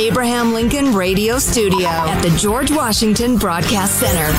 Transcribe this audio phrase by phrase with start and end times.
[0.00, 4.32] Abraham Lincoln Radio Studio at the George Washington Broadcast Center,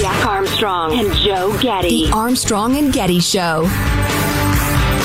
[0.00, 2.06] Jack Armstrong and Joe Getty.
[2.06, 3.62] The Armstrong and Getty Show.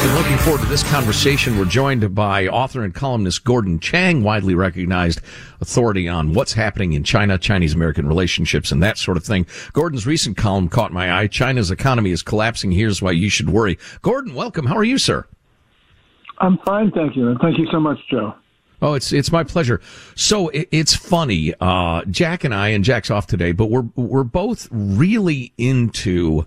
[0.03, 1.57] Been looking forward to this conversation.
[1.57, 5.19] We're joined by author and columnist Gordon Chang, widely recognized
[5.61, 9.47] authority on what's happening in China, Chinese American relationships, and that sort of thing.
[9.73, 11.25] Gordon's recent column caught my eye.
[11.25, 12.71] China's economy is collapsing.
[12.71, 13.79] Here's why you should worry.
[14.03, 14.67] Gordon, welcome.
[14.67, 15.25] How are you, sir?
[16.37, 18.35] I'm fine, thank you, and thank you so much, Joe.
[18.81, 19.81] Oh, it's it's my pleasure.
[20.15, 21.53] So it, it's funny.
[21.59, 26.45] Uh, Jack and I, and Jack's off today, but we're we're both really into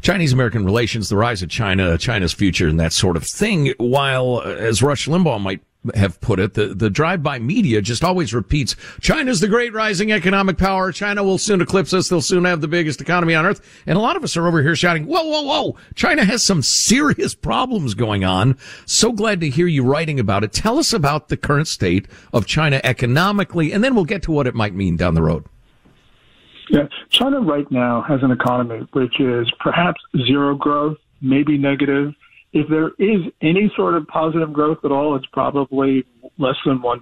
[0.00, 3.74] Chinese American relations, the rise of China, China's future, and that sort of thing.
[3.78, 5.60] While, as Rush Limbaugh might
[5.94, 10.58] have put it, the, the drive-by media just always repeats, China's the great rising economic
[10.58, 10.92] power.
[10.92, 12.08] China will soon eclipse us.
[12.08, 13.60] They'll soon have the biggest economy on earth.
[13.86, 15.76] And a lot of us are over here shouting, whoa, whoa, whoa.
[15.94, 18.58] China has some serious problems going on.
[18.84, 20.52] So glad to hear you writing about it.
[20.52, 24.46] Tell us about the current state of China economically, and then we'll get to what
[24.46, 25.44] it might mean down the road.
[26.68, 32.12] Yeah, China right now has an economy which is perhaps zero growth, maybe negative.
[32.56, 36.06] If there is any sort of positive growth at all, it's probably
[36.38, 37.00] less than 1%.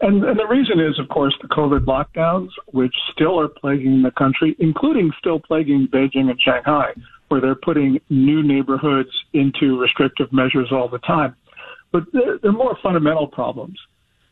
[0.00, 4.10] And, and the reason is, of course, the COVID lockdowns, which still are plaguing the
[4.10, 6.94] country, including still plaguing Beijing and Shanghai,
[7.28, 11.36] where they're putting new neighborhoods into restrictive measures all the time.
[11.92, 13.78] But there are more fundamental problems.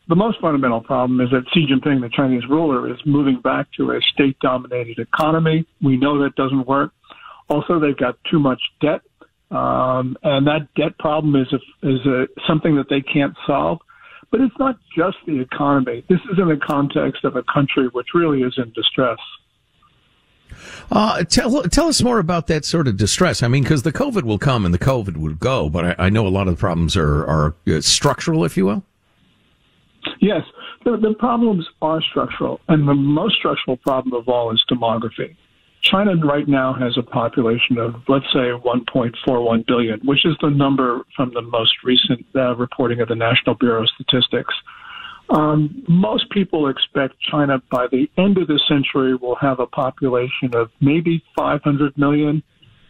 [0.09, 3.91] The most fundamental problem is that Xi Jinping, the Chinese ruler, is moving back to
[3.91, 5.65] a state dominated economy.
[5.81, 6.91] We know that doesn't work.
[7.49, 8.99] Also, they've got too much debt.
[9.51, 13.79] Um, and that debt problem is a, is a, something that they can't solve.
[14.31, 16.03] But it's not just the economy.
[16.09, 19.19] This is in the context of a country which really is in distress.
[20.91, 23.41] Uh, tell tell us more about that sort of distress.
[23.43, 26.09] I mean, because the COVID will come and the COVID will go, but I, I
[26.09, 28.83] know a lot of the problems are are uh, structural, if you will.
[30.21, 30.43] Yes,
[30.83, 35.35] the, the problems are structural, and the most structural problem of all is demography.
[35.85, 41.01] China right now has a population of, let's say, 1.41 billion, which is the number
[41.15, 44.53] from the most recent uh, reporting of the National Bureau of Statistics.
[45.29, 50.53] Um, most people expect China by the end of the century will have a population
[50.53, 52.43] of maybe 500 million,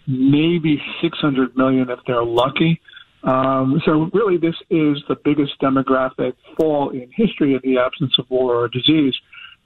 [0.08, 2.82] maybe 600 million if they're lucky.
[3.24, 8.30] Um, so really, this is the biggest demographic fall in history in the absence of
[8.30, 9.16] war or disease.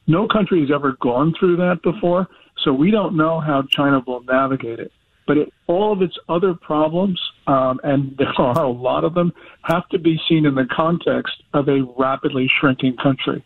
[0.08, 2.28] No country has ever gone through that before,
[2.64, 4.92] so we don't know how China will navigate it.
[5.28, 9.34] But it, all of its other problems, um, and there are a lot of them,
[9.64, 13.44] have to be seen in the context of a rapidly shrinking country.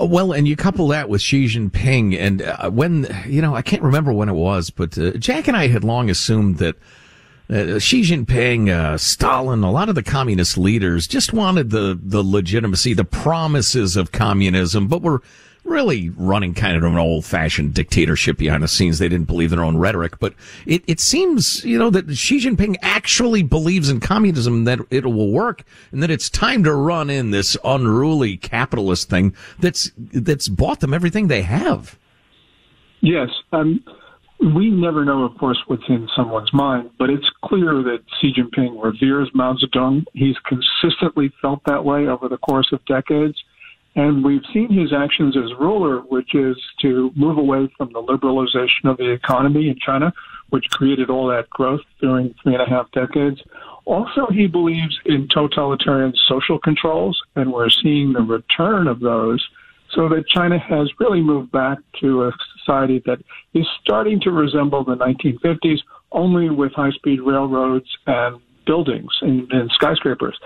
[0.00, 3.82] Well, and you couple that with Xi Jinping, and uh, when you know, I can't
[3.82, 6.76] remember when it was, but uh, Jack and I had long assumed that
[7.50, 12.22] uh, Xi Jinping, uh, Stalin, a lot of the communist leaders just wanted the the
[12.22, 15.20] legitimacy, the promises of communism, but were
[15.68, 18.98] really running kind of an old fashioned dictatorship behind the scenes.
[18.98, 20.34] They didn't believe their own rhetoric, but
[20.66, 25.32] it, it seems, you know, that Xi Jinping actually believes in communism, that it will
[25.32, 30.80] work and that it's time to run in this unruly capitalist thing that's, that's bought
[30.80, 31.98] them everything they have.
[33.00, 33.28] Yes.
[33.52, 33.82] Um,
[34.40, 38.82] we never know, of course, what's in someone's mind, but it's clear that Xi Jinping
[38.82, 40.04] reveres Mao Zedong.
[40.12, 43.42] He's consistently felt that way over the course of decades.
[43.94, 48.84] And we've seen his actions as ruler, which is to move away from the liberalization
[48.84, 50.12] of the economy in China,
[50.50, 53.42] which created all that growth during three and a half decades.
[53.84, 59.46] Also, he believes in totalitarian social controls, and we're seeing the return of those
[59.94, 63.18] so that China has really moved back to a society that
[63.54, 65.78] is starting to resemble the 1950s,
[66.12, 70.38] only with high speed railroads and buildings and, and skyscrapers.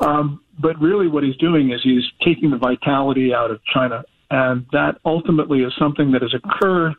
[0.00, 4.04] Um, but really, what he's doing is he's taking the vitality out of China.
[4.30, 6.94] And that ultimately is something that has occurred.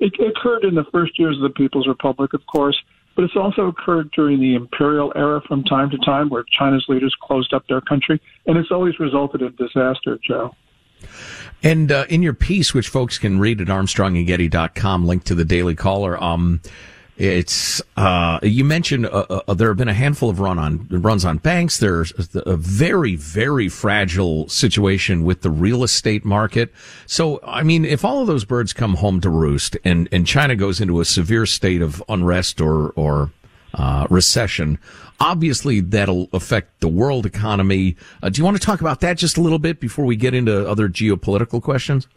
[0.00, 2.78] It occurred in the first years of the People's Republic, of course,
[3.16, 7.14] but it's also occurred during the imperial era from time to time where China's leaders
[7.22, 8.20] closed up their country.
[8.46, 10.54] And it's always resulted in disaster, Joe.
[11.62, 15.74] And uh, in your piece, which folks can read at armstrongandgetty.com, link to the Daily
[15.74, 16.60] Caller, um,
[17.16, 21.24] it's uh, you mentioned uh, uh, there have been a handful of run on runs
[21.24, 21.78] on banks.
[21.78, 26.72] There's a very very fragile situation with the real estate market.
[27.06, 30.56] So I mean, if all of those birds come home to roost, and and China
[30.56, 33.30] goes into a severe state of unrest or or
[33.74, 34.78] uh, recession,
[35.20, 37.96] obviously that'll affect the world economy.
[38.22, 40.34] Uh, do you want to talk about that just a little bit before we get
[40.34, 42.08] into other geopolitical questions?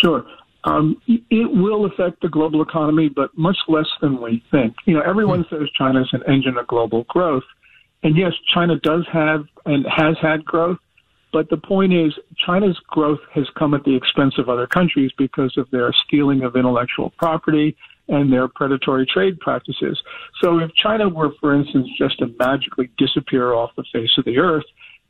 [0.00, 0.24] Sure.
[0.64, 4.74] Um, it will affect the global economy, but much less than we think.
[4.86, 5.54] You know, everyone hmm.
[5.54, 7.44] says China is an engine of global growth.
[8.02, 10.78] And yes, China does have and has had growth.
[11.32, 12.14] But the point is,
[12.46, 16.56] China's growth has come at the expense of other countries because of their stealing of
[16.56, 17.76] intellectual property
[18.08, 20.00] and their predatory trade practices.
[20.40, 24.38] So if China were, for instance, just to magically disappear off the face of the
[24.38, 24.64] earth,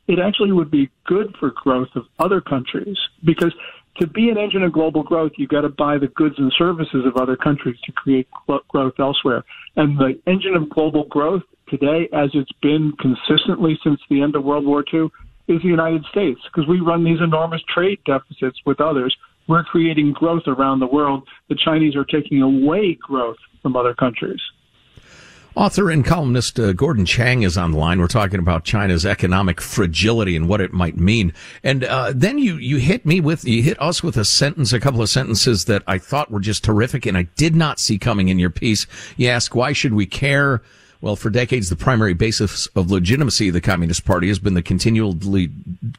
[0.09, 3.53] it actually would be good for growth of other countries because
[3.99, 7.05] to be an engine of global growth, you've got to buy the goods and services
[7.05, 8.27] of other countries to create
[8.69, 9.43] growth elsewhere.
[9.75, 14.43] And the engine of global growth today, as it's been consistently since the end of
[14.43, 15.09] World War II,
[15.47, 19.15] is the United States because we run these enormous trade deficits with others.
[19.47, 21.27] We're creating growth around the world.
[21.49, 24.39] The Chinese are taking away growth from other countries.
[25.59, 27.99] Author and columnist uh, Gordon Chang is on the line.
[27.99, 31.33] We're talking about China's economic fragility and what it might mean.
[31.65, 34.79] And uh, then you you hit me with you hit us with a sentence, a
[34.79, 38.29] couple of sentences that I thought were just terrific, and I did not see coming
[38.29, 38.87] in your piece.
[39.17, 40.61] You ask why should we care?
[41.01, 44.61] Well, for decades, the primary basis of legitimacy of the Communist Party has been the
[44.61, 45.13] continual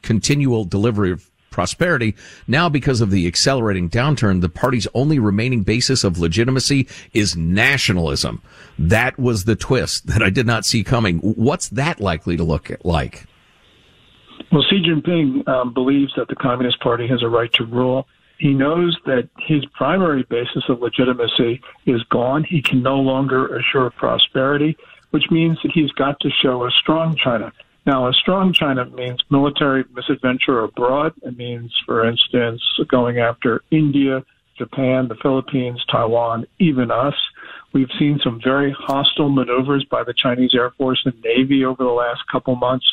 [0.01, 2.15] continual delivery of prosperity.
[2.47, 8.41] Now, because of the accelerating downturn, the party's only remaining basis of legitimacy is nationalism.
[8.79, 11.19] That was the twist that I did not see coming.
[11.19, 13.25] What's that likely to look like?
[14.51, 18.07] Well, Xi Jinping um, believes that the Communist Party has a right to rule.
[18.37, 22.43] He knows that his primary basis of legitimacy is gone.
[22.43, 24.75] He can no longer assure prosperity,
[25.11, 27.53] which means that he's got to show a strong China.
[27.85, 31.13] Now, a strong China means military misadventure abroad.
[31.23, 34.23] It means, for instance, going after India,
[34.57, 37.15] Japan, the Philippines, Taiwan, even us.
[37.73, 41.89] We've seen some very hostile maneuvers by the Chinese Air Force and Navy over the
[41.89, 42.85] last couple months.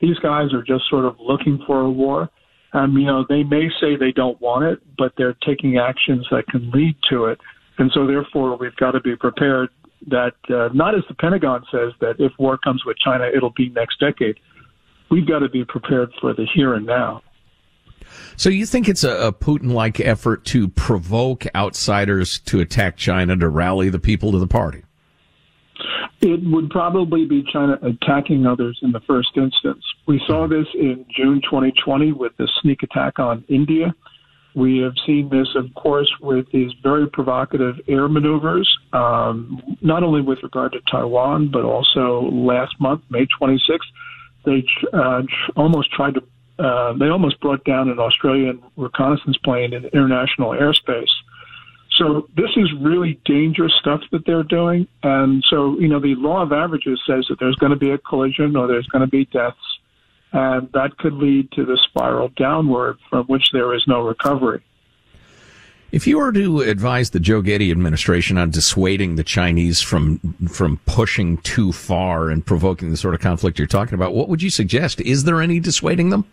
[0.00, 2.30] These guys are just sort of looking for a war.
[2.72, 6.46] Um, you know, they may say they don't want it, but they're taking actions that
[6.46, 7.38] can lead to it.
[7.78, 9.68] And so, therefore, we've got to be prepared
[10.08, 13.68] that uh, not as the Pentagon says that if war comes with China, it'll be
[13.70, 14.38] next decade.
[15.10, 17.22] We've got to be prepared for the here and now.
[18.36, 23.48] So you think it's a, a Putin-like effort to provoke outsiders to attack China to
[23.48, 24.84] rally the people to the party?
[26.20, 29.82] It would probably be China attacking others in the first instance.
[30.06, 33.94] We saw this in June 2020 with the sneak attack on India.
[34.54, 40.20] We have seen this, of course, with these very provocative air maneuvers, um, not only
[40.20, 43.78] with regard to Taiwan, but also last month, May 26th,
[44.44, 45.22] they uh,
[45.56, 51.10] almost tried to, uh, they almost brought down an Australian reconnaissance plane in international airspace.
[51.98, 54.88] So this is really dangerous stuff that they're doing.
[55.02, 57.98] And so, you know, the law of averages says that there's going to be a
[57.98, 59.58] collision or there's going to be deaths
[60.32, 64.62] and that could lead to the spiral downward from which there is no recovery.
[65.92, 70.18] If you were to advise the Joe Getty administration on dissuading the Chinese from
[70.48, 74.40] from pushing too far and provoking the sort of conflict you're talking about, what would
[74.40, 75.00] you suggest?
[75.00, 76.24] Is there any dissuading them?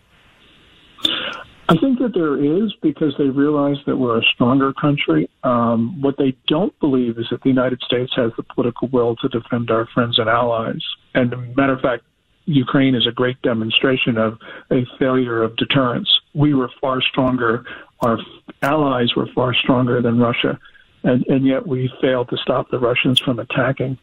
[1.70, 5.28] I think that there is because they realize that we're a stronger country.
[5.42, 9.28] Um, what they don't believe is that the United States has the political will to
[9.28, 10.82] defend our friends and allies.
[11.14, 12.04] And matter of fact,
[12.48, 14.38] Ukraine is a great demonstration of
[14.70, 16.08] a failure of deterrence.
[16.34, 17.64] We were far stronger.
[18.00, 18.18] Our
[18.62, 20.58] allies were far stronger than Russia,
[21.02, 23.98] and, and yet we failed to stop the Russians from attacking.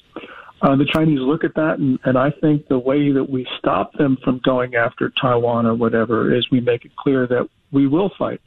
[0.62, 3.94] Uh, the Chinese look at that, and, and I think the way that we stop
[3.94, 8.12] them from going after Taiwan or whatever is we make it clear that we will
[8.18, 8.42] fight.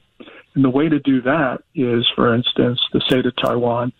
[0.54, 3.92] And the way to do that is, for instance, to say to Taiwan,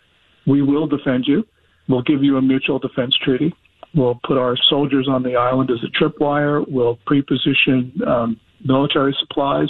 [0.47, 1.47] we will defend you.
[1.89, 3.53] We'll give you a mutual defense treaty.
[3.95, 6.65] We'll put our soldiers on the island as a tripwire.
[6.69, 9.69] We'll pre-position um, military supplies.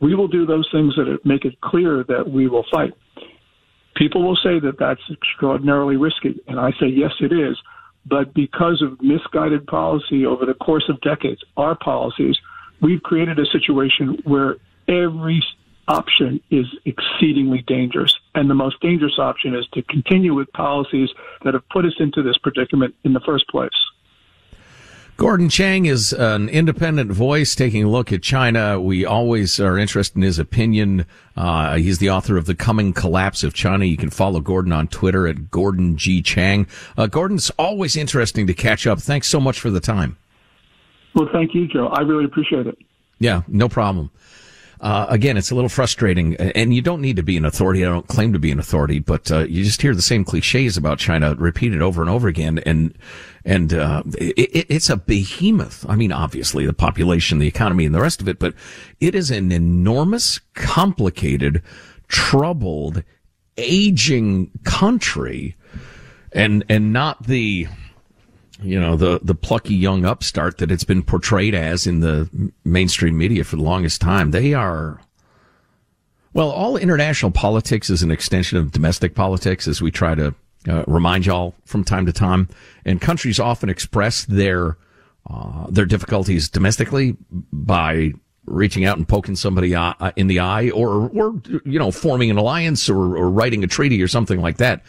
[0.00, 2.92] We will do those things that make it clear that we will fight.
[3.96, 7.56] People will say that that's extraordinarily risky, and I say yes, it is.
[8.04, 12.36] But because of misguided policy over the course of decades, our policies,
[12.82, 14.56] we've created a situation where
[14.88, 15.42] every
[15.88, 18.14] option is exceedingly dangerous.
[18.34, 21.10] And the most dangerous option is to continue with policies
[21.44, 23.70] that have put us into this predicament in the first place.
[25.16, 28.78] Gordon Chang is an independent voice taking a look at China.
[28.78, 31.06] We always are interested in his opinion.
[31.34, 33.86] Uh, he's the author of The Coming Collapse of China.
[33.86, 36.20] You can follow Gordon on Twitter at Gordon G.
[36.20, 36.66] Chang.
[36.98, 39.00] Uh, Gordon's always interesting to catch up.
[39.00, 40.18] Thanks so much for the time.
[41.14, 41.86] Well, thank you, Joe.
[41.86, 42.76] I really appreciate it.
[43.18, 44.10] Yeah, no problem.
[44.80, 47.84] Uh, again, it's a little frustrating, and you don't need to be an authority.
[47.84, 50.76] I don't claim to be an authority, but uh, you just hear the same cliches
[50.76, 52.96] about China repeated over and over again, and
[53.44, 55.86] and uh, it, it's a behemoth.
[55.88, 58.54] I mean, obviously the population, the economy, and the rest of it, but
[59.00, 61.62] it is an enormous, complicated,
[62.08, 63.02] troubled,
[63.56, 65.56] aging country,
[66.32, 67.66] and and not the
[68.62, 73.18] you know the the plucky young upstart that it's been portrayed as in the mainstream
[73.18, 74.30] media for the longest time.
[74.30, 75.00] They are
[76.36, 80.34] well, all international politics is an extension of domestic politics, as we try to
[80.68, 82.50] uh, remind y'all from time to time.
[82.84, 84.76] And countries often express their
[85.30, 88.12] uh, their difficulties domestically by
[88.44, 92.36] reaching out and poking somebody uh, in the eye, or or you know forming an
[92.36, 94.84] alliance or, or writing a treaty or something like that.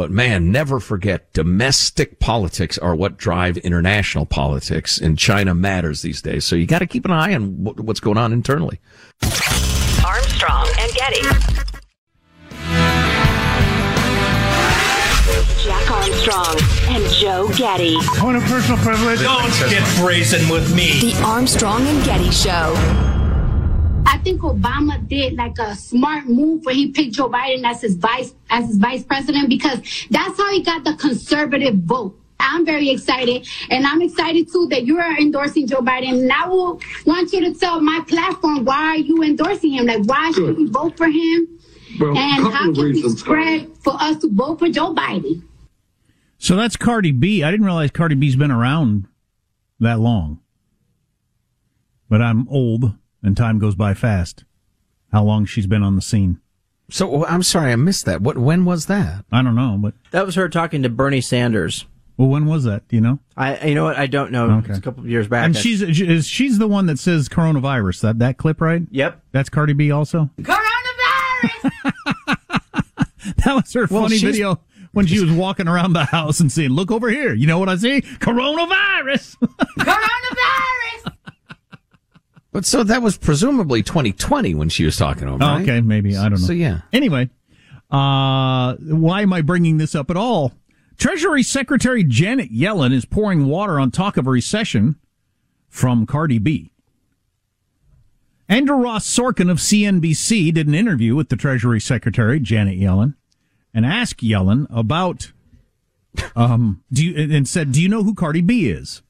[0.00, 6.22] But man, never forget domestic politics are what drive international politics and China matters these
[6.22, 6.46] days.
[6.46, 8.80] So you got to keep an eye on what's going on internally.
[9.22, 11.20] Armstrong and Getty.
[15.62, 16.56] Jack Armstrong
[16.88, 17.98] and Joe Getty.
[18.16, 19.20] Point of personal privilege.
[19.20, 21.12] Don't get brazen with me.
[21.12, 23.19] The Armstrong and Getty Show.
[24.06, 27.96] I think Obama did like a smart move where he picked Joe Biden as his
[27.96, 29.80] vice as his vice president because
[30.10, 32.16] that's how he got the conservative vote.
[32.38, 36.20] I'm very excited, and I'm excited too that you are endorsing Joe Biden.
[36.20, 39.86] And I will want you to tell my platform why are you endorsing him?
[39.86, 41.58] Like why should we vote for him?
[41.98, 45.42] Well, and how can we spread for us to vote for Joe Biden?
[46.38, 47.42] So that's Cardi B.
[47.42, 49.06] I didn't realize Cardi B's been around
[49.78, 50.40] that long.
[52.08, 54.44] But I'm old and time goes by fast.
[55.12, 56.40] How long she's been on the scene?
[56.90, 58.20] So oh, I'm sorry, I missed that.
[58.20, 58.38] What?
[58.38, 59.24] When was that?
[59.30, 61.86] I don't know, but that was her talking to Bernie Sanders.
[62.16, 62.86] Well, when was that?
[62.88, 63.18] Do you know?
[63.34, 63.96] I, you know what?
[63.96, 64.50] I don't know.
[64.50, 64.68] Okay.
[64.68, 65.46] It's a couple of years back.
[65.46, 65.96] And she's
[66.26, 68.02] she's the one that says coronavirus.
[68.02, 68.82] That that clip, right?
[68.90, 69.22] Yep.
[69.32, 70.28] That's Cardi B also.
[70.38, 71.70] Coronavirus.
[73.44, 74.60] that was her well, funny video
[74.92, 77.32] when she was walking around the house and saying, "Look over here.
[77.32, 78.02] You know what I see?
[78.02, 79.36] Coronavirus."
[79.78, 81.16] Coronavirus.
[82.52, 85.38] But so that was presumably 2020 when she was talking to him.
[85.38, 85.60] Right?
[85.60, 86.46] Oh, okay, maybe I don't know.
[86.46, 86.80] So yeah.
[86.92, 87.30] Anyway,
[87.90, 90.52] uh, why am I bringing this up at all?
[90.96, 94.96] Treasury Secretary Janet Yellen is pouring water on talk of a recession
[95.68, 96.72] from Cardi B.
[98.48, 103.14] Andrew Ross Sorkin of CNBC did an interview with the Treasury Secretary Janet Yellen
[103.72, 105.32] and asked Yellen about
[106.34, 109.02] um do you and said, "Do you know who Cardi B is?"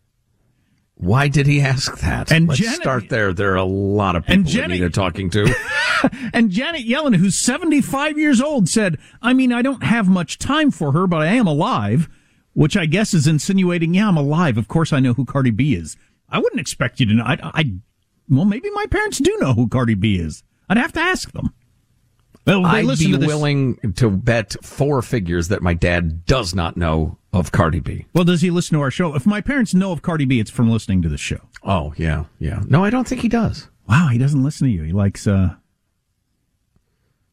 [1.00, 2.30] Why did he ask that?
[2.30, 3.32] And Let's Janet, start there.
[3.32, 5.54] There are a lot of people Janet, that they're talking to.
[6.34, 10.70] and Janet Yellen, who's 75 years old, said, I mean, I don't have much time
[10.70, 12.10] for her, but I am alive,
[12.52, 14.58] which I guess is insinuating, yeah, I'm alive.
[14.58, 15.96] Of course I know who Cardi B is.
[16.28, 17.24] I wouldn't expect you to know.
[17.24, 17.72] I, I
[18.28, 20.42] well, maybe my parents do know who Cardi B is.
[20.68, 21.54] I'd have to ask them.
[22.46, 27.52] Well, I'd be willing to bet four figures that my dad does not know of
[27.52, 28.06] Cardi B.
[28.12, 29.14] Well, does he listen to our show?
[29.14, 31.40] If my parents know of Cardi B, it's from listening to the show.
[31.62, 32.62] Oh yeah, yeah.
[32.66, 33.68] No, I don't think he does.
[33.88, 34.82] Wow, he doesn't listen to you.
[34.82, 35.54] He likes uh,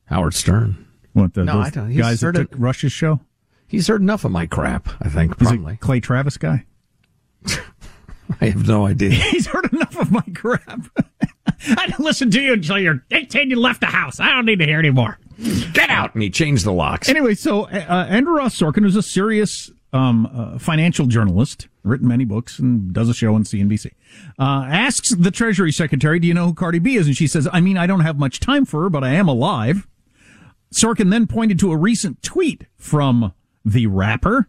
[0.06, 0.86] Howard Stern.
[1.14, 1.90] What the No, I don't.
[1.90, 3.20] He's guys that sort of- Rush's show?
[3.68, 4.88] He's heard enough of my crap.
[5.02, 5.78] I think He's probably.
[5.78, 6.66] Clay Travis guy.
[8.42, 9.10] I have no idea.
[9.32, 10.82] He's heard enough of my crap.
[11.70, 13.50] I didn't listen to you until you're 18.
[13.50, 14.20] You left the house.
[14.20, 15.18] I don't need to hear anymore.
[15.74, 16.14] Get out!
[16.14, 17.10] And he changed the locks.
[17.10, 22.26] Anyway, so uh, Andrew Ross Sorkin, was a serious um, uh, financial journalist, written many
[22.26, 23.92] books and does a show on CNBC,
[24.40, 27.48] uh, asks the Treasury Secretary, "Do you know who Cardi B is?" And she says,
[27.52, 29.88] "I mean, I don't have much time for her, but I am alive."
[30.74, 34.48] Sorkin then pointed to a recent tweet from the rapper.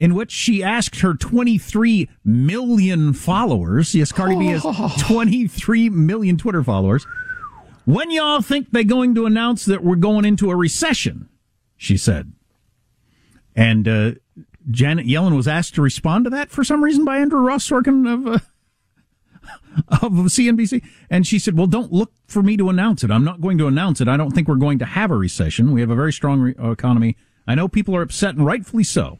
[0.00, 3.94] In which she asked her 23 million followers.
[3.94, 4.62] Yes, Cardi B has
[5.06, 7.06] 23 million Twitter followers.
[7.84, 11.28] When y'all think they're going to announce that we're going into a recession?
[11.76, 12.32] She said.
[13.54, 14.12] And uh,
[14.70, 18.12] Janet Yellen was asked to respond to that for some reason by Andrew Ross Sorkin
[18.12, 18.38] of uh,
[19.88, 23.10] of CNBC, and she said, "Well, don't look for me to announce it.
[23.10, 24.08] I'm not going to announce it.
[24.08, 25.72] I don't think we're going to have a recession.
[25.72, 27.16] We have a very strong re- uh, economy.
[27.46, 29.18] I know people are upset, and rightfully so,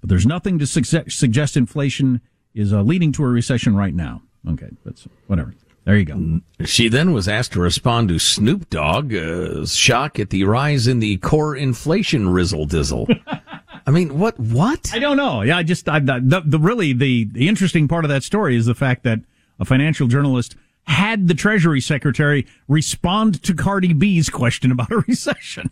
[0.00, 2.20] but there's nothing to suggest, suggest inflation
[2.54, 4.22] is uh, leading to a recession right now.
[4.48, 5.54] Okay, that's whatever.
[5.84, 6.40] There you go.
[6.64, 11.18] She then was asked to respond to Snoop Dogg's shock at the rise in the
[11.18, 13.06] core inflation rizzle dizzle.
[13.86, 14.38] I mean, what?
[14.38, 14.90] What?
[14.94, 15.42] I don't know.
[15.42, 18.66] Yeah, I just I, the, the really the the interesting part of that story is
[18.66, 19.20] the fact that
[19.58, 25.70] a financial journalist had the Treasury Secretary respond to Cardi B's question about a recession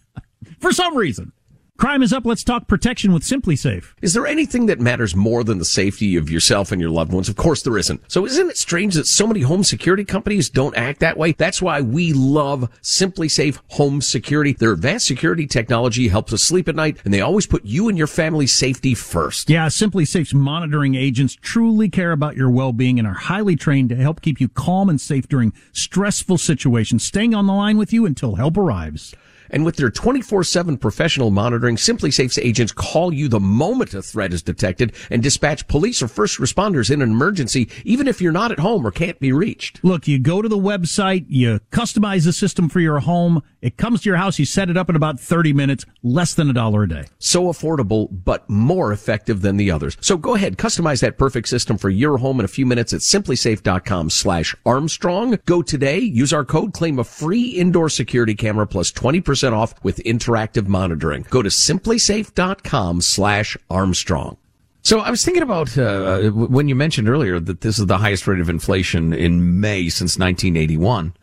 [0.60, 1.32] for some reason.
[1.78, 2.24] Crime is up.
[2.24, 3.94] Let's talk protection with SimpliSafe.
[4.02, 7.28] Is there anything that matters more than the safety of yourself and your loved ones?
[7.28, 8.00] Of course there isn't.
[8.06, 11.32] So isn't it strange that so many home security companies don't act that way?
[11.32, 14.52] That's why we love SimpliSafe Home Security.
[14.52, 17.98] Their advanced security technology helps us sleep at night and they always put you and
[17.98, 19.50] your family's safety first.
[19.50, 24.20] Yeah, SimpliSafe's monitoring agents truly care about your well-being and are highly trained to help
[24.20, 28.36] keep you calm and safe during stressful situations, staying on the line with you until
[28.36, 29.16] help arrives.
[29.52, 34.42] And with their 24-7 professional monitoring, SimpliSafe's agents call you the moment a threat is
[34.42, 38.58] detected and dispatch police or first responders in an emergency, even if you're not at
[38.58, 39.78] home or can't be reached.
[39.84, 44.02] Look, you go to the website, you customize the system for your home, it comes
[44.02, 46.82] to your house, you set it up in about 30 minutes, less than a dollar
[46.82, 47.04] a day.
[47.20, 49.96] So affordable, but more effective than the others.
[50.00, 53.00] So go ahead, customize that perfect system for your home in a few minutes at
[53.00, 55.38] simplisafe.com slash Armstrong.
[55.46, 59.98] Go today, use our code, claim a free indoor security camera plus 20% off with
[59.98, 61.24] interactive monitoring.
[61.30, 64.36] Go to simplisafe.com slash Armstrong.
[64.84, 68.26] So I was thinking about uh, when you mentioned earlier that this is the highest
[68.26, 71.14] rate of inflation in May since 1981.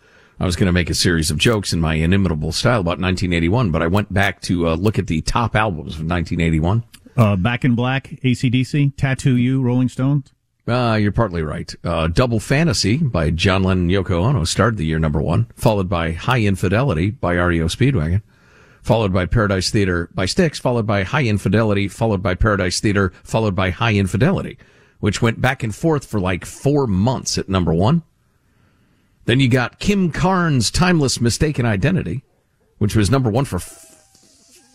[0.42, 3.72] I was going to make a series of jokes in my inimitable style about 1981,
[3.72, 6.84] but I went back to uh, look at the top albums of 1981.
[7.18, 10.32] Uh, Back in Black, ACDC, Tattoo You, Rolling Stones.
[10.66, 11.76] Uh, you're partly right.
[11.84, 15.90] Uh, Double Fantasy by John Lennon and Yoko Ono started the year number one, followed
[15.90, 18.22] by Hi Infidelity by REO Speedwagon,
[18.82, 23.56] followed by Paradise Theater by Styx, followed by Hi Infidelity, followed by Paradise Theater, followed
[23.56, 24.58] by Hi Infidelity,
[25.02, 28.04] which went back and forth for like four months at number one.
[29.30, 32.24] Then you got Kim Carnes' Timeless Mistaken Identity,
[32.80, 33.86] which was number one for f-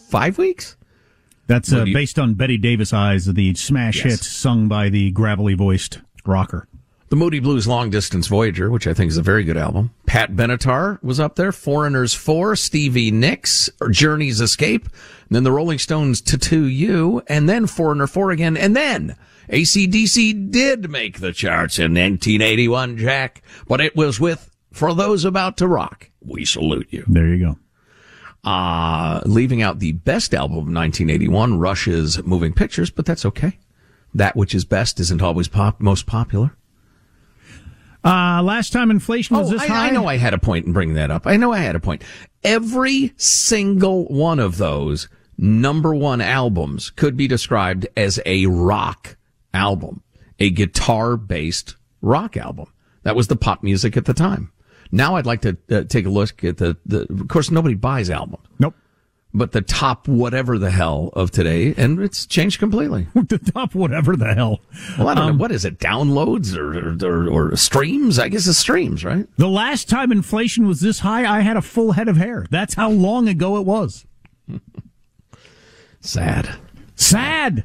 [0.08, 0.76] five weeks.
[1.48, 4.04] That's uh, based on Bette Davis Eyes, the smash Yes.
[4.04, 6.68] hit sung by the gravelly voiced rocker.
[7.08, 9.90] The Moody Blues Long Distance Voyager, which I think is a very good album.
[10.06, 11.50] Pat Benatar was up there.
[11.50, 17.66] Foreigners 4, Stevie Nicks, Journey's Escape, and then the Rolling Stones Tattoo You, and then
[17.66, 19.16] Foreigner 4 again, and then
[19.48, 25.56] ACDC did make the charts in 1981, Jack, but it was with For Those About
[25.58, 26.10] to Rock.
[26.20, 27.04] We salute you.
[27.06, 27.58] There you go.
[28.48, 33.58] Uh, leaving out the best album of 1981, Rush's Moving Pictures, but that's okay.
[34.14, 36.56] That which is best isn't always pop, most popular.
[38.04, 39.86] Uh, last time inflation was Oh, this I, high.
[39.88, 41.26] I know I had a point in bringing that up.
[41.26, 42.02] I know I had a point.
[42.42, 49.16] Every single one of those number one albums could be described as a rock
[49.54, 50.02] album,
[50.38, 52.66] a guitar based rock album.
[53.04, 54.50] That was the pop music at the time.
[54.92, 58.10] Now I'd like to uh, take a look at the, the, of course, nobody buys
[58.10, 58.46] albums.
[58.58, 58.74] Nope.
[59.36, 63.08] But the top whatever the hell of today, and it's changed completely.
[63.14, 64.60] the top whatever the hell.
[64.96, 65.40] Well, I don't Um, know.
[65.42, 65.80] What is it?
[65.80, 68.18] Downloads or, or, or, or streams?
[68.20, 69.26] I guess it's streams, right?
[69.36, 72.46] The last time inflation was this high, I had a full head of hair.
[72.50, 74.06] That's how long ago it was.
[76.00, 76.56] Sad.
[76.94, 77.64] Sad.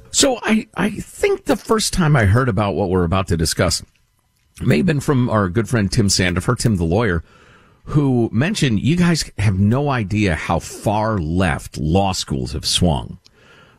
[0.11, 3.81] So I, I think the first time I heard about what we're about to discuss
[4.61, 7.23] may have been from our good friend Tim Sandefur, Tim the lawyer,
[7.85, 13.17] who mentioned you guys have no idea how far left law schools have swung.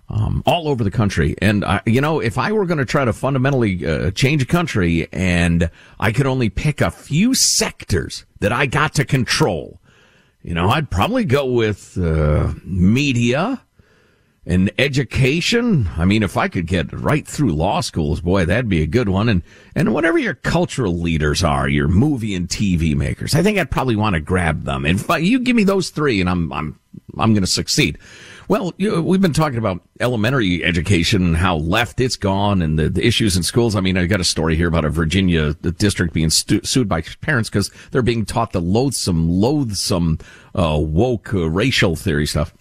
[0.09, 1.35] Um, all over the country.
[1.41, 5.09] And, you know, if I were going to try to fundamentally uh, change a country
[5.11, 9.81] and I could only pick a few sectors that I got to control,
[10.43, 13.63] you know, I'd probably go with uh, media
[14.45, 15.89] and education.
[15.97, 19.09] I mean, if I could get right through law schools, boy, that'd be a good
[19.09, 19.29] one.
[19.29, 19.43] And,
[19.75, 23.97] and whatever your cultural leaders are, your movie and TV makers, I think I'd probably
[23.97, 24.85] want to grab them.
[24.85, 26.81] And if I, you give me those three and I'm, I'm,
[27.19, 27.99] I'm going to succeed.
[28.49, 32.77] Well, you know, we've been talking about elementary education and how left it's gone and
[32.79, 33.77] the, the, issues in schools.
[33.77, 37.03] I mean, I got a story here about a Virginia district being stu- sued by
[37.21, 40.19] parents because they're being taught the loathsome, loathsome,
[40.55, 42.53] uh, woke uh, racial theory stuff.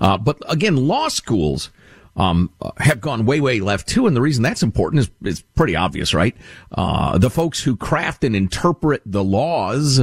[0.00, 1.70] Uh, but again, law schools
[2.16, 4.06] um, have gone way, way left too.
[4.06, 6.36] And the reason that's important is, is pretty obvious, right?
[6.72, 10.00] Uh, the folks who craft and interpret the laws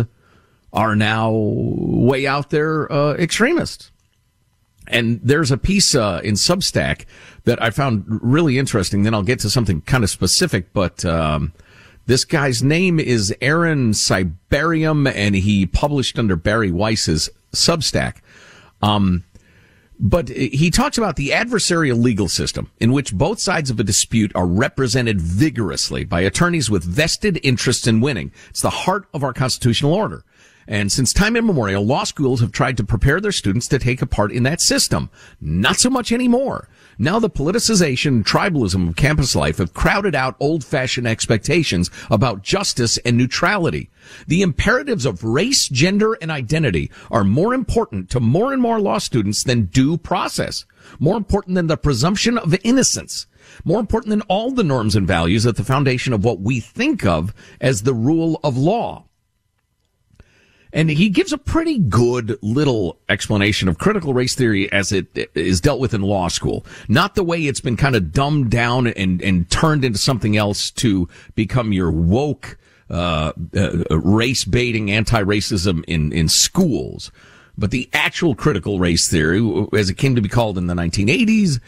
[0.74, 3.92] are now way out there uh, extremists.
[4.88, 7.06] And there's a piece uh, in Substack
[7.46, 9.04] that I found really interesting.
[9.04, 11.54] Then I'll get to something kind of specific, but um,
[12.08, 18.18] this guy's name is Aaron Sibarium, and he published under Bari Weiss's Substack.
[18.82, 19.24] Um,
[20.04, 24.32] but he talks about the adversarial legal system in which both sides of a dispute
[24.34, 28.32] are represented vigorously by attorneys with vested interests in winning.
[28.50, 30.26] It's the heart of our constitutional order.
[30.68, 34.08] And since time immemorial, law schools have tried to prepare their students to take a
[34.08, 35.12] part in that system.
[35.40, 36.68] Not so much anymore.
[37.02, 43.00] Now the politicization and tribalism of campus life have crowded out old-fashioned expectations about justice
[43.00, 43.90] and neutrality.
[44.28, 49.00] The imperatives of race, gender, and identity are more important to more and more law
[49.00, 50.66] students than due process.
[51.00, 53.26] More important than the presumption of innocence.
[53.66, 57.04] More important than all the norms and values at the foundation of what we think
[57.04, 59.06] of as the rule of law.
[60.74, 65.60] And he gives a pretty good little explanation of critical race theory as it is
[65.60, 66.66] dealt with in law school.
[66.88, 70.72] Not the way it's been kind of dumbed down and, and turned into something else
[70.72, 72.58] to become your woke,
[72.90, 77.12] uh, uh, race baiting anti-racism in, in schools.
[77.58, 81.60] But the actual critical race theory, as it came to be called in the 1980s,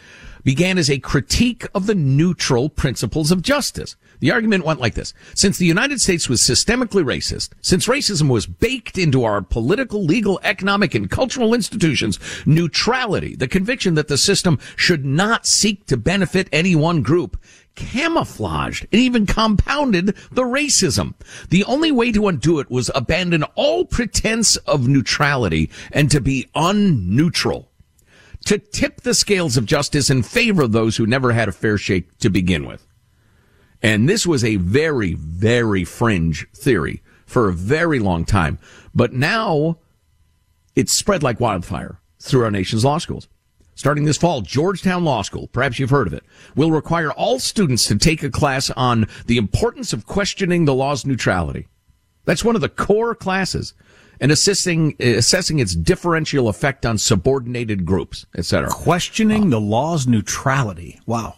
[0.44, 3.96] began as a critique of the neutral principles of justice.
[4.20, 5.12] The argument went like this.
[5.34, 10.40] Since the United States was systemically racist, since racism was baked into our political, legal,
[10.44, 16.48] economic, and cultural institutions, neutrality, the conviction that the system should not seek to benefit
[16.52, 17.38] any one group,
[17.74, 21.14] camouflaged and even compounded the racism.
[21.50, 26.48] The only way to undo it was abandon all pretense of neutrality and to be
[26.54, 27.68] unneutral.
[28.44, 31.78] To tip the scales of justice in favor of those who never had a fair
[31.78, 32.86] shake to begin with.
[33.82, 38.58] And this was a very, very fringe theory for a very long time.
[38.94, 39.78] But now
[40.76, 43.28] it's spread like wildfire through our nation's law schools.
[43.74, 46.22] Starting this fall, Georgetown Law School, perhaps you've heard of it,
[46.54, 51.04] will require all students to take a class on the importance of questioning the law's
[51.04, 51.66] neutrality.
[52.24, 53.74] That's one of the core classes
[54.20, 58.68] and assessing, assessing its differential effect on subordinated groups, etc.
[58.70, 61.00] Questioning uh, the law's neutrality.
[61.06, 61.36] Wow.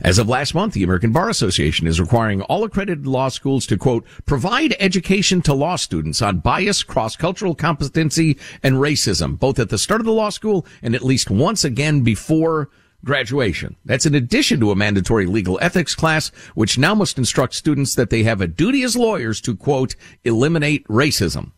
[0.00, 3.78] As of last month, the American Bar Association is requiring all accredited law schools to
[3.78, 9.78] quote, provide education to law students on bias, cross-cultural competency, and racism, both at the
[9.78, 12.68] start of the law school and at least once again before
[13.04, 13.76] graduation.
[13.84, 18.10] That's in addition to a mandatory legal ethics class, which now must instruct students that
[18.10, 21.52] they have a duty as lawyers to quote, eliminate racism.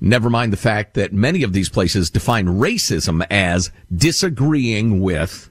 [0.00, 5.50] Never mind the fact that many of these places define racism as disagreeing with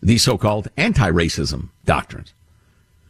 [0.00, 2.34] the so-called anti-racism doctrines.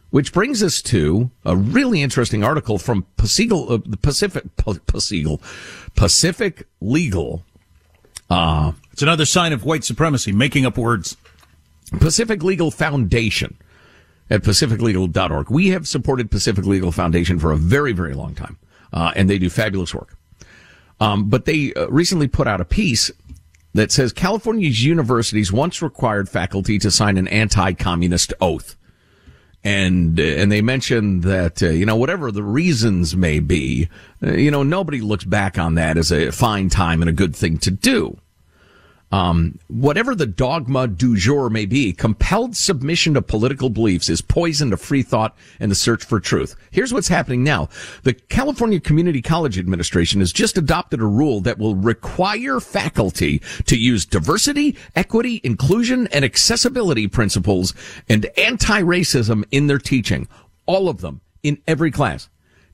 [0.09, 4.43] Which brings us to a really interesting article from Pacific, uh, Pacific,
[4.87, 5.39] Pacific,
[5.95, 7.43] Pacific Legal.
[8.27, 11.15] Uh, it's another sign of white supremacy, making up words.
[11.99, 13.55] Pacific Legal Foundation
[14.31, 15.49] at pacificlegal.org.
[15.51, 18.57] We have supported Pacific Legal Foundation for a very, very long time,
[18.91, 20.15] uh, and they do fabulous work.
[20.99, 23.11] Um, but they uh, recently put out a piece
[23.73, 28.75] that says California's universities once required faculty to sign an anti-communist oath.
[29.63, 33.89] And, uh, and they mentioned that, uh, you know, whatever the reasons may be,
[34.23, 37.35] uh, you know, nobody looks back on that as a fine time and a good
[37.35, 38.17] thing to do.
[39.11, 44.69] Um, whatever the dogma du jour may be, compelled submission to political beliefs is poison
[44.69, 46.55] to free thought and the search for truth.
[46.69, 47.69] Here's what's happening now.
[48.03, 53.75] The California Community College Administration has just adopted a rule that will require faculty to
[53.75, 57.73] use diversity, equity, inclusion, and accessibility principles
[58.07, 60.27] and anti-racism in their teaching.
[60.67, 62.29] All of them in every class.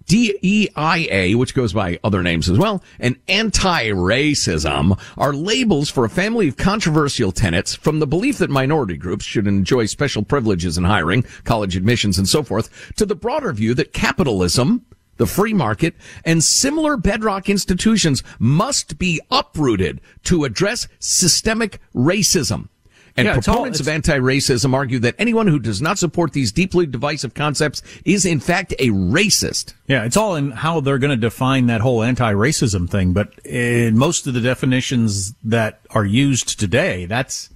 [0.07, 6.47] DEIA, which goes by other names as well, and anti-racism are labels for a family
[6.47, 11.23] of controversial tenets from the belief that minority groups should enjoy special privileges in hiring,
[11.43, 14.85] college admissions, and so forth, to the broader view that capitalism,
[15.17, 22.69] the free market, and similar bedrock institutions must be uprooted to address systemic racism.
[23.17, 27.33] And yeah, proponents of anti-racism argue that anyone who does not support these deeply divisive
[27.33, 29.73] concepts is in fact a racist.
[29.87, 33.13] Yeah, it's all in how they're going to define that whole anti-racism thing.
[33.13, 37.49] But in most of the definitions that are used today, that's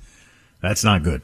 [0.61, 1.21] that's not good.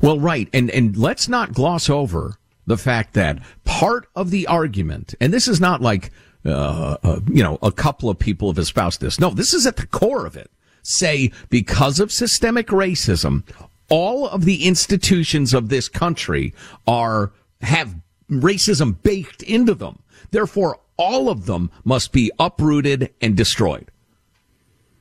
[0.00, 5.14] Well, right, and and let's not gloss over the fact that part of the argument,
[5.20, 6.10] and this is not like
[6.46, 9.20] uh, uh, you know a couple of people have espoused this.
[9.20, 10.50] No, this is at the core of it
[10.86, 13.42] say because of systemic racism,
[13.88, 16.54] all of the institutions of this country
[16.86, 17.96] are, have
[18.30, 20.00] racism baked into them.
[20.30, 23.90] Therefore, all of them must be uprooted and destroyed.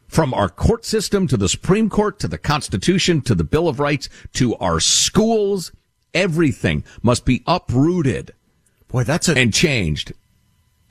[0.08, 3.80] From our court system to the Supreme Court to the Constitution to the Bill of
[3.80, 5.71] Rights to our schools,
[6.13, 8.34] everything must be uprooted.
[8.88, 10.13] Boy, that's a- and changed.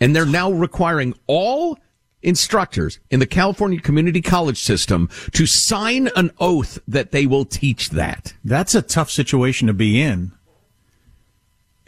[0.01, 1.79] And they're now requiring all
[2.25, 7.91] instructors in the California community college system to sign an oath that they will teach
[7.91, 8.35] that.
[8.45, 10.33] That's a tough situation to be in.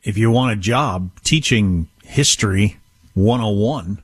[0.04, 2.76] If you want a job teaching history
[3.14, 4.02] 101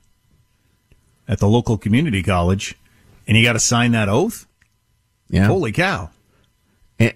[1.29, 2.77] at the local community college
[3.29, 4.47] and you got to sign that oath?
[5.31, 5.47] Yeah.
[5.47, 6.11] Holy cow.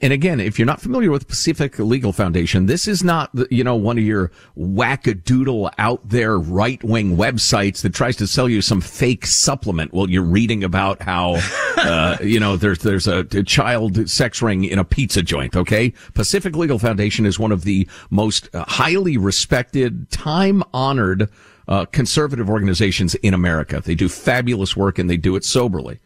[0.03, 3.77] And, again, if you're not familiar with Pacific Legal Foundation, this is not, you know,
[3.77, 8.81] one of your wackadoodle out there right wing websites that tries to sell you some
[8.81, 11.37] fake supplement while you're reading about how,
[11.77, 15.55] uh, you know, there's, there's a, a, child sex ring in a pizza joint.
[15.55, 15.93] Okay.
[16.15, 21.31] Pacific Legal Foundation is one of the most uh, highly respected, time honored,
[21.69, 23.81] uh, conservative organizations in America.
[23.81, 26.01] They do fabulous work and they do it soberly.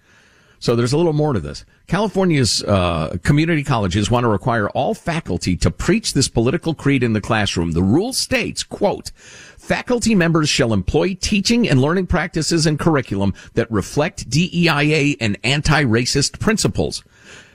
[0.60, 1.64] So there's a little more to this.
[1.86, 7.14] California's uh, community colleges want to require all faculty to preach this political creed in
[7.14, 7.72] the classroom.
[7.72, 9.10] The rule states, quote,
[9.56, 16.38] faculty members shall employ teaching and learning practices and curriculum that reflect DEIA and anti-racist
[16.38, 17.02] principles.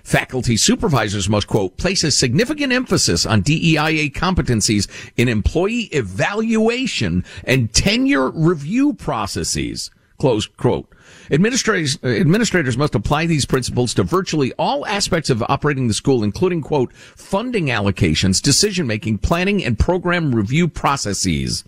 [0.04, 7.72] Faculty supervisors must, quote, place a significant emphasis on DEIA competencies in employee evaluation and
[7.72, 10.95] tenure review processes, close quote.
[11.32, 16.24] Administrators, uh, administrators must apply these principles to virtually all aspects of operating the school,
[16.24, 21.64] including, quote, funding allocations, decision making, planning, and program review processes.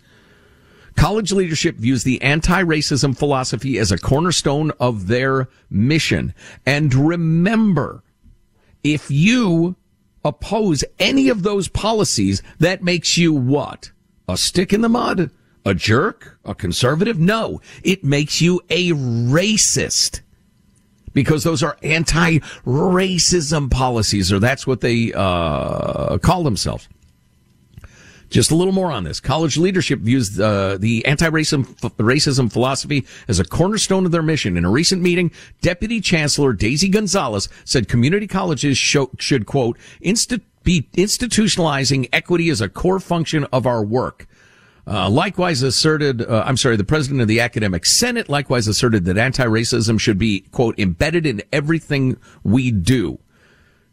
[0.96, 6.34] College leadership views the anti-racism philosophy as a cornerstone of their mission.
[6.66, 8.04] And remember,
[8.84, 9.76] if you
[10.26, 13.92] oppose any of those policies, that makes you what?
[14.28, 15.30] A stick in the mud?
[15.68, 16.40] A jerk?
[16.46, 17.20] A conservative?
[17.20, 17.60] No.
[17.84, 20.22] It makes you a racist.
[21.12, 26.88] Because those are anti-racism policies, or that's what they uh, call themselves.
[28.30, 29.20] Just a little more on this.
[29.20, 31.66] College leadership views uh, the anti-racism
[31.98, 34.56] racism philosophy as a cornerstone of their mission.
[34.56, 40.88] In a recent meeting, Deputy Chancellor Daisy Gonzalez said community colleges show, should, quote, be
[40.94, 44.28] institutionalizing equity as a core function of our work.
[44.88, 49.18] Uh, likewise asserted, uh, I'm sorry, the president of the academic senate likewise asserted that
[49.18, 53.20] anti-racism should be, quote, embedded in everything we do.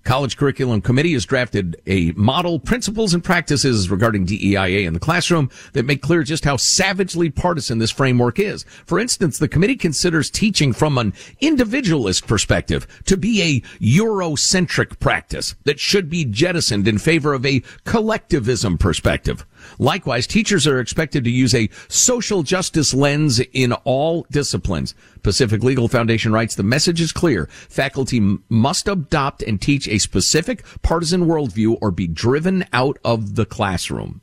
[0.05, 5.51] College Curriculum Committee has drafted a model principles and practices regarding DEIA in the classroom
[5.73, 8.65] that make clear just how savagely partisan this framework is.
[8.85, 15.57] For instance, the committee considers teaching from an individualist perspective to be a Eurocentric practice
[15.65, 19.47] that should be jettisoned in favor of a collectivism perspective.
[19.79, 24.95] Likewise, teachers are expected to use a social justice lens in all disciplines.
[25.23, 27.47] Pacific Legal Foundation writes the message is clear.
[27.69, 33.47] Faculty must adopt and teach a specific partisan worldview or be driven out of the
[33.47, 34.21] classroom.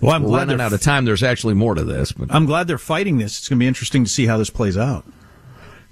[0.00, 1.04] Well, I'm We're glad running they're out of time.
[1.04, 3.38] There's actually more to this, but I'm glad they're fighting this.
[3.38, 5.04] It's going to be interesting to see how this plays out.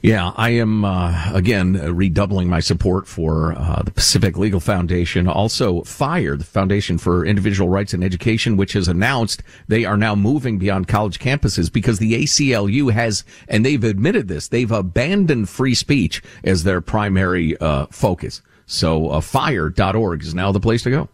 [0.03, 5.29] Yeah, I am uh, again uh, redoubling my support for uh, the Pacific Legal Foundation.
[5.29, 10.17] Also, FIRE, the Foundation for Individual Rights and Education, which has announced they are now
[10.17, 15.75] moving beyond college campuses because the ACLU has, and they've admitted this, they've abandoned free
[15.75, 18.43] speech as their primary uh, focus.
[18.67, 21.09] So, uh, FIRE.org is now the place to go.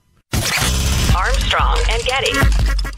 [1.15, 2.98] Armstrong and Getty.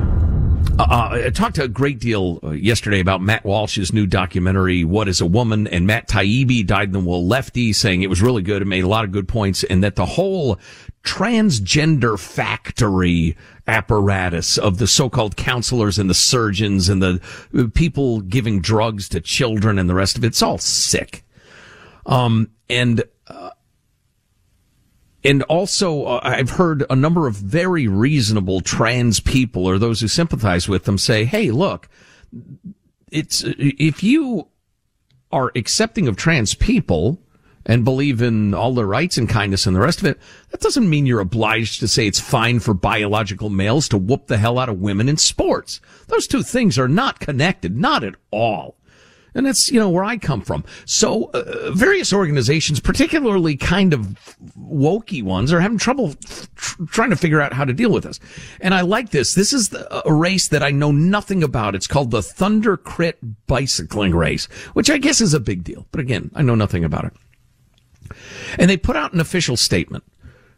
[0.79, 5.07] Uh, uh, I talked a great deal uh, yesterday about Matt Walsh's new documentary, What
[5.07, 5.67] is a Woman?
[5.67, 8.83] And Matt Taibbi, died in the wool lefty, saying it was really good and made
[8.83, 10.59] a lot of good points and that the whole
[11.03, 13.35] transgender factory
[13.67, 17.19] apparatus of the so-called counselors and the surgeons and the
[17.57, 21.23] uh, people giving drugs to children and the rest of it, it's all sick.
[22.05, 23.51] Um, and, uh,
[25.23, 30.07] and also, uh, I've heard a number of very reasonable trans people or those who
[30.07, 31.89] sympathize with them say, Hey, look,
[33.11, 34.47] it's, if you
[35.31, 37.21] are accepting of trans people
[37.65, 40.19] and believe in all their rights and kindness and the rest of it,
[40.49, 44.37] that doesn't mean you're obliged to say it's fine for biological males to whoop the
[44.37, 45.79] hell out of women in sports.
[46.07, 48.77] Those two things are not connected, not at all.
[49.33, 50.63] And that's, you know, where I come from.
[50.85, 54.17] So, uh, various organizations, particularly kind of
[54.59, 56.15] wokey ones, are having trouble
[56.55, 58.19] tr- trying to figure out how to deal with this.
[58.59, 59.33] And I like this.
[59.33, 61.75] This is the, a race that I know nothing about.
[61.75, 63.17] It's called the Thundercrit
[63.47, 65.87] Bicycling Race, which I guess is a big deal.
[65.91, 67.13] But again, I know nothing about it.
[68.59, 70.03] And they put out an official statement.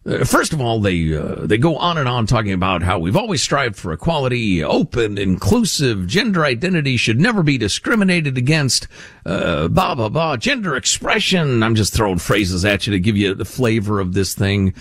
[0.06, 3.16] Uh, first of all, they uh, they go on and on talking about how we've
[3.16, 8.88] always strived for equality, open, inclusive, gender identity should never be discriminated against,
[9.26, 11.64] uh, blah blah blah, gender expression.
[11.64, 14.74] I'm just throwing phrases at you to give you the flavor of this thing.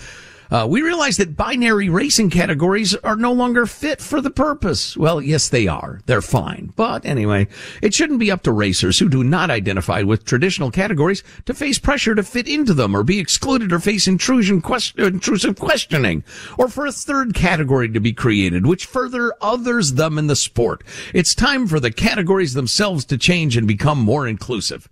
[0.53, 4.95] Uh, we realize that binary racing categories are no longer fit for the purpose.
[4.95, 5.99] Well, yes, they are.
[6.05, 6.71] They're fine.
[6.75, 7.47] But anyway,
[7.81, 11.79] it shouldn't be up to racers who do not identify with traditional categories to face
[11.79, 16.23] pressure to fit into them or be excluded or face intrusion, quest- intrusive questioning
[16.55, 20.83] or for a third category to be created, which further others them in the sport.
[21.15, 24.87] It's time for the categories themselves to change and become more inclusive.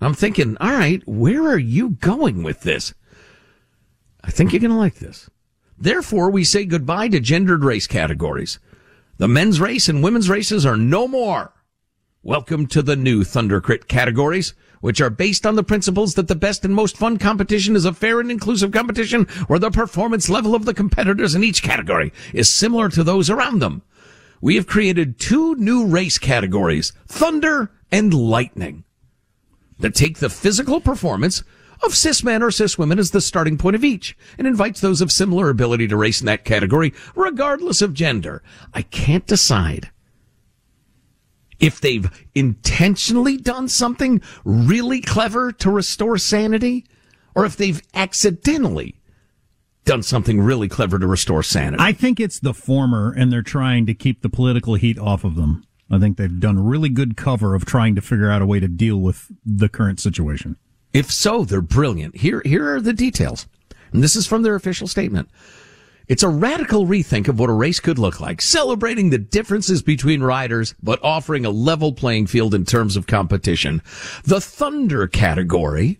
[0.00, 2.94] I'm thinking, all right, where are you going with this?
[4.24, 5.28] I think you're going to like this.
[5.76, 8.58] Therefore, we say goodbye to gendered race categories.
[9.18, 11.52] The men's race and women's races are no more.
[12.22, 16.64] Welcome to the new Thundercrit categories, which are based on the principles that the best
[16.64, 20.66] and most fun competition is a fair and inclusive competition where the performance level of
[20.66, 23.82] the competitors in each category is similar to those around them.
[24.40, 28.84] We have created two new race categories, Thunder and Lightning,
[29.80, 31.42] that take the physical performance
[31.84, 35.00] of cis men or cis women as the starting point of each and invites those
[35.00, 38.42] of similar ability to race in that category, regardless of gender.
[38.72, 39.90] I can't decide
[41.60, 46.84] if they've intentionally done something really clever to restore sanity
[47.34, 48.96] or if they've accidentally
[49.84, 51.82] done something really clever to restore sanity.
[51.82, 55.34] I think it's the former, and they're trying to keep the political heat off of
[55.34, 55.64] them.
[55.90, 58.68] I think they've done really good cover of trying to figure out a way to
[58.68, 60.56] deal with the current situation.
[60.92, 62.16] If so, they're brilliant.
[62.16, 63.46] Here, here are the details.
[63.92, 65.28] And this is from their official statement.
[66.08, 70.22] It's a radical rethink of what a race could look like, celebrating the differences between
[70.22, 73.82] riders, but offering a level playing field in terms of competition.
[74.24, 75.98] The Thunder category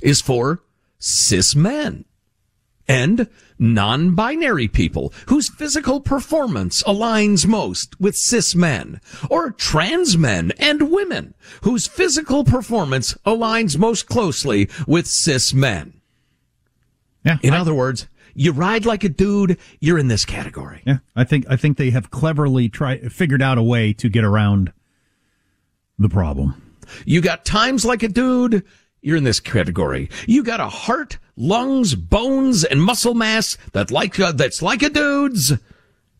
[0.00, 0.60] is for
[0.98, 2.04] cis men
[2.88, 3.28] and
[3.58, 9.00] non-binary people whose physical performance aligns most with cis men
[9.30, 16.00] or trans men and women whose physical performance aligns most closely with cis men.
[17.24, 17.38] Yeah.
[17.42, 20.82] In I, other words, you ride like a dude, you're in this category.
[20.86, 20.98] Yeah.
[21.16, 24.72] I think I think they have cleverly tried figured out a way to get around
[25.98, 26.62] the problem.
[27.04, 28.64] You got times like a dude,
[29.06, 30.10] you're in this category.
[30.26, 34.90] You got a heart, lungs, bones, and muscle mass that like a, that's like a
[34.90, 35.52] dude's.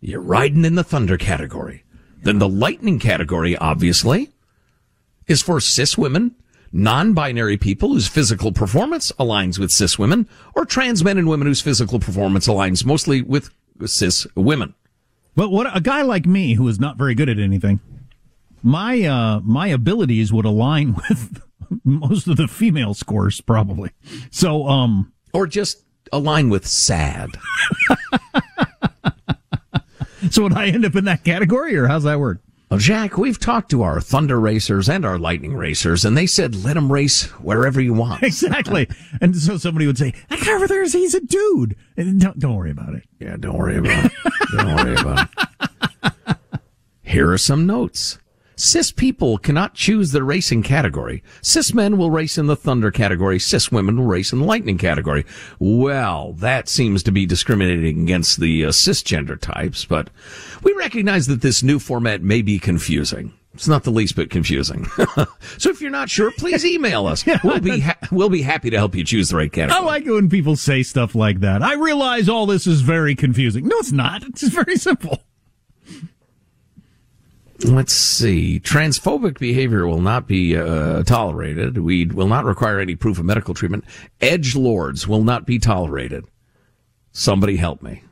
[0.01, 1.82] You're riding in the thunder category.
[2.22, 4.30] Then the lightning category, obviously,
[5.26, 6.37] is for cis women,
[6.72, 11.61] non-binary people whose physical performance aligns with cis women, or trans men and women whose
[11.61, 13.51] physical performance aligns mostly with
[13.84, 14.74] cis women.
[15.34, 17.80] But what a guy like me who is not very good at anything,
[18.62, 21.43] my uh, my abilities would align with
[21.84, 23.90] most of the female scores probably.
[24.30, 27.30] So, um, or just align with sad.
[30.30, 32.40] so would I end up in that category or how's that work?
[32.70, 36.64] Well, Jack, we've talked to our Thunder racers and our Lightning racers, and they said
[36.64, 38.22] let them race wherever you want.
[38.26, 38.88] Exactly.
[39.20, 42.38] and so somebody would say, "That guy over there is he's a dude." And don't
[42.40, 43.04] don't worry about it.
[43.20, 44.12] Yeah, don't worry about it.
[44.56, 45.28] Don't worry about
[46.02, 46.36] it.
[47.02, 48.18] Here are some notes.
[48.59, 51.22] Cis people cannot choose their racing category.
[51.42, 53.38] Cis men will race in the thunder category.
[53.38, 55.26] Cis women will race in the lightning category.
[55.59, 60.09] Well, that seems to be discriminating against the uh, cisgender types, but
[60.62, 63.34] we recognize that this new format may be confusing.
[63.52, 64.86] It's not the least bit confusing.
[65.59, 67.24] so if you're not sure, please email us.
[67.44, 69.80] We'll be ha- we'll be happy to help you choose the right category.
[69.80, 71.62] I like it when people say stuff like that.
[71.62, 73.68] I realize all this is very confusing.
[73.68, 74.24] No, it's not.
[74.24, 75.22] It's very simple.
[77.64, 78.61] Let's see.
[78.61, 81.78] Transphobic behavior will not be uh, tolerated.
[81.78, 83.84] We will not require any proof of medical treatment.
[84.20, 86.26] Edge lords will not be tolerated.
[87.12, 88.02] Somebody help me.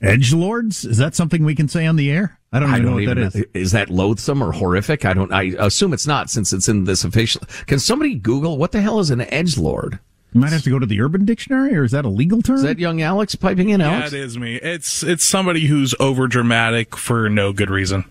[0.00, 0.86] Edge lords?
[0.86, 2.38] Is that something we can say on the air?
[2.52, 3.44] I don't even know what even that is.
[3.52, 5.04] Is that loathsome or horrific?
[5.04, 5.30] I don't.
[5.32, 7.42] I assume it's not, since it's in this official.
[7.66, 9.98] Can somebody Google what the hell is an edge lord?
[10.32, 12.56] You might have to go to the Urban Dictionary, or is that a legal term?
[12.56, 13.80] Is that young Alex piping in?
[13.80, 14.56] Yeah, Alex, it is me.
[14.56, 18.04] It's it's somebody who's over dramatic for no good reason.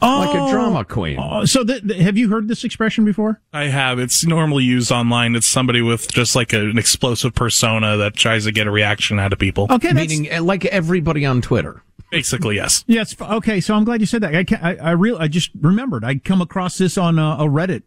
[0.00, 1.18] like a drama queen.
[1.20, 3.40] Oh, so th- th- have you heard this expression before?
[3.52, 3.98] I have.
[3.98, 5.34] It's normally used online.
[5.36, 9.18] It's somebody with just like a, an explosive persona that tries to get a reaction
[9.20, 9.64] out of people.
[9.70, 11.82] Okay, that's- meaning uh, like everybody on Twitter.
[12.10, 12.84] Basically, yes.
[12.88, 13.16] Yes.
[13.20, 13.60] Okay.
[13.60, 14.34] So I'm glad you said that.
[14.34, 16.04] I, I, I real, I just remembered.
[16.04, 17.82] I come across this on a, a Reddit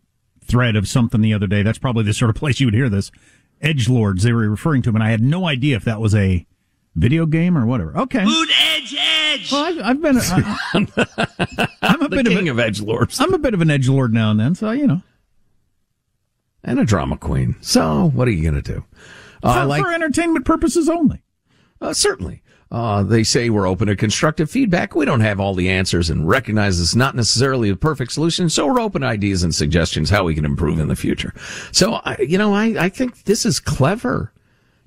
[0.45, 1.63] thread of something the other day.
[1.63, 3.11] That's probably the sort of place you would hear this.
[3.65, 4.23] Edge lords.
[4.23, 6.45] They were referring to and I had no idea if that was a
[6.95, 7.97] video game or whatever.
[7.97, 8.19] Okay.
[8.23, 9.51] Edge edge.
[9.51, 10.17] Well, I've, I've been.
[10.17, 13.89] I, I'm a bit king of, of edge lords I'm a bit of an edge
[13.89, 15.01] lord now and then, so you know.
[16.63, 17.55] and a drama queen.
[17.61, 18.85] So what are you going to do?
[19.43, 21.21] Uh, For, like for entertainment purposes only.
[21.81, 22.41] Uh, certainly.
[22.75, 24.95] Uh, they say we're open to constructive feedback.
[24.95, 28.49] We don't have all the answers and recognize it's not necessarily the perfect solution.
[28.49, 31.33] So we're open to ideas and suggestions how we can improve in the future.
[31.71, 34.33] So, I, you know, I, I think this is clever.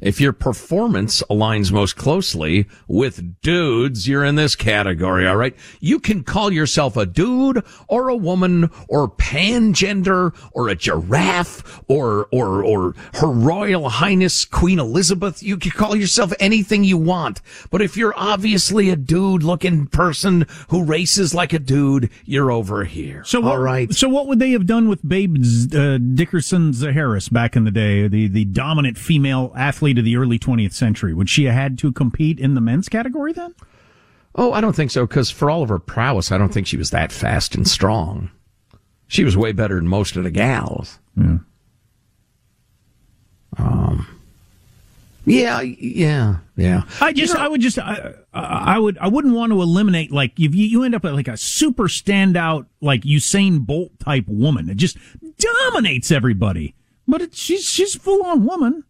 [0.01, 5.57] If your performance aligns most closely with dudes, you're in this category, all right?
[5.81, 12.29] You can call yourself a dude or a woman or pangender or a giraffe or,
[12.31, 15.43] or, or Her Royal Highness Queen Elizabeth.
[15.43, 17.41] You can call yourself anything you want.
[17.71, 22.85] But if you're obviously a dude looking person who races like a dude, you're over
[22.85, 23.25] here.
[23.25, 23.93] So what, all right.
[23.93, 28.07] So what would they have done with Babe uh, Didrikson Zaharias back in the day,
[28.07, 31.15] the the dominant female athlete of the early 20th century?
[31.15, 33.55] Would she have had to compete in the men's category then?
[34.35, 36.77] Oh, I don't think so, because for all of her prowess, I don't think she
[36.77, 38.31] was that fast and strong.
[39.07, 40.99] She was way better than most of the gals.
[41.17, 41.39] Yeah.
[43.57, 44.07] Um.
[45.25, 46.83] Yeah, yeah, yeah.
[47.03, 50.55] I just, I would just, I, I would, I wouldn't want to eliminate like if
[50.55, 54.71] you, you end up with like a super standout like Usain Bolt type woman.
[54.71, 54.97] It just
[55.39, 56.75] dominates everybody.
[57.07, 58.85] But it, she's she's full on woman.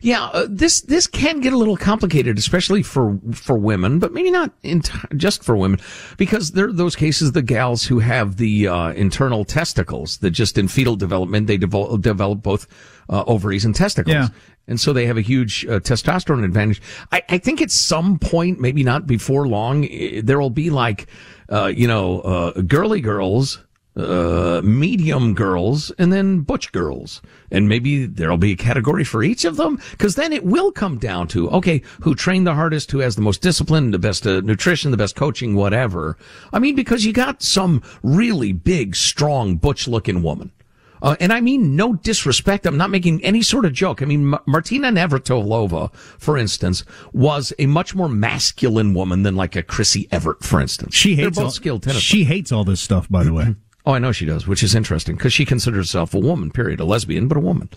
[0.00, 4.30] Yeah, uh, this this can get a little complicated, especially for for women, but maybe
[4.30, 5.78] not enti- just for women,
[6.16, 10.56] because there are those cases the gals who have the uh, internal testicles that just
[10.56, 12.66] in fetal development they devol- develop both
[13.10, 14.28] uh, ovaries and testicles, Yeah.
[14.66, 16.80] and so they have a huge uh, testosterone advantage.
[17.12, 19.86] I, I think at some point, maybe not before long,
[20.22, 21.08] there will be like,
[21.52, 23.62] uh, you know, uh, girly girls
[23.98, 27.20] uh, medium girls and then butch girls.
[27.50, 29.80] And maybe there'll be a category for each of them.
[29.98, 33.22] Cause then it will come down to, okay, who trained the hardest, who has the
[33.22, 36.16] most discipline, the best uh, nutrition, the best coaching, whatever.
[36.52, 40.52] I mean, because you got some really big, strong, butch looking woman.
[41.00, 42.66] Uh, and I mean no disrespect.
[42.66, 44.02] I'm not making any sort of joke.
[44.02, 49.54] I mean, M- Martina Navratilova, for instance, was a much more masculine woman than like
[49.56, 50.94] a Chrissie Evert, for instance.
[50.94, 53.54] She hates both all, skilled tennis She hates all this stuff, by the way.
[53.88, 56.78] Oh, I know she does, which is interesting because she considers herself a woman, period.
[56.78, 57.70] A lesbian, but a woman.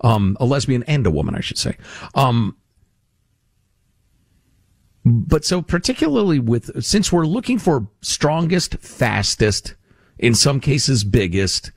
[0.00, 1.76] Um, a lesbian and a woman, I should say.
[2.14, 2.56] Um,
[5.04, 9.74] but so particularly with, since we're looking for strongest, fastest,
[10.18, 11.70] in some cases biggest,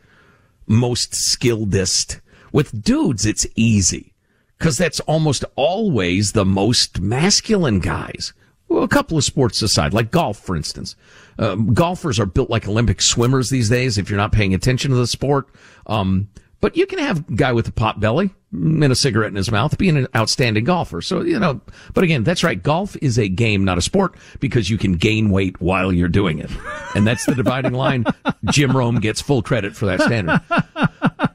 [0.66, 2.22] most skilledest,
[2.54, 4.14] with dudes, it's easy.
[4.58, 8.32] Cause that's almost always the most masculine guys.
[8.72, 10.96] Well, a couple of sports aside, like golf, for instance.
[11.38, 14.98] Um, golfers are built like Olympic swimmers these days if you're not paying attention to
[14.98, 15.50] the sport.
[15.88, 16.30] Um,
[16.62, 19.52] but you can have a guy with a pot belly and a cigarette in his
[19.52, 21.02] mouth being an outstanding golfer.
[21.02, 21.62] So, you know,
[21.94, 22.62] but again, that's right.
[22.62, 26.40] Golf is a game, not a sport because you can gain weight while you're doing
[26.40, 26.52] it.
[26.96, 28.06] And that's the dividing line.
[28.52, 30.42] Jim Rome gets full credit for that standard.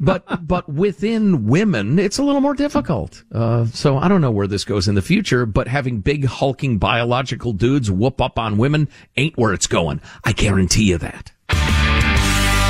[0.00, 3.24] but but within women, it's a little more difficult.
[3.32, 5.46] Uh, so I don't know where this goes in the future.
[5.46, 10.00] But having big hulking biological dudes whoop up on women ain't where it's going.
[10.24, 11.32] I guarantee you that.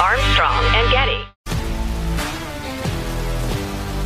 [0.01, 1.06] Armstrong and Getty.